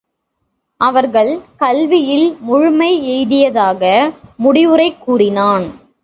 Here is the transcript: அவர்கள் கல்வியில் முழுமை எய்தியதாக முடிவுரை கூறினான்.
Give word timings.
அவர்கள் 0.81 1.41
கல்வியில் 1.57 2.37
முழுமை 2.39 2.91
எய்தியதாக 3.09 4.13
முடிவுரை 4.37 4.97
கூறினான். 4.97 5.65